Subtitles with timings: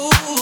[0.00, 0.39] you.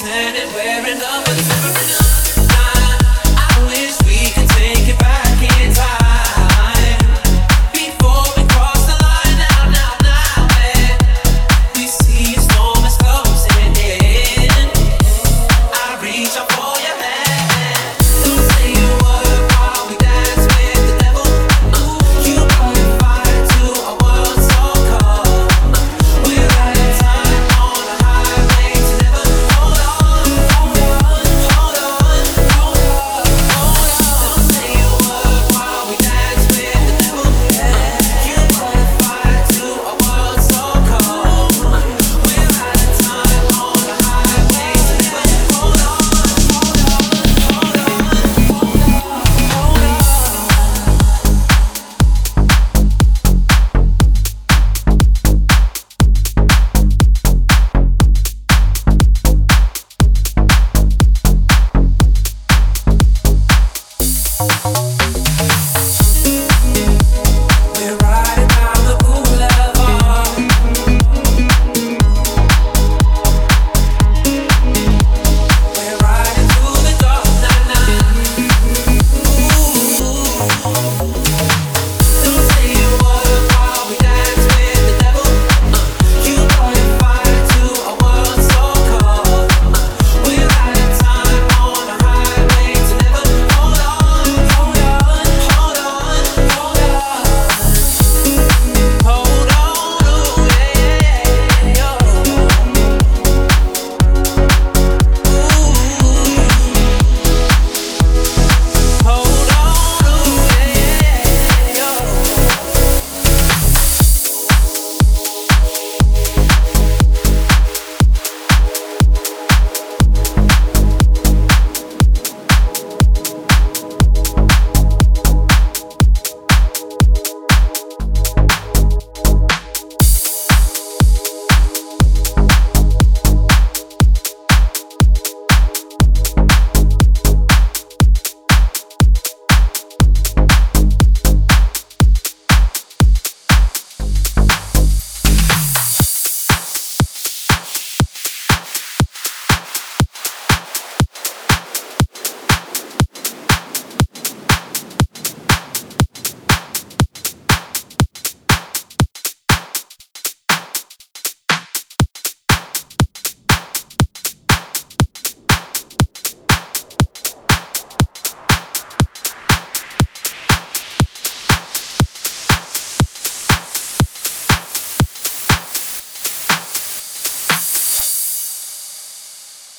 [0.00, 2.17] pretending we're in love, but never enough.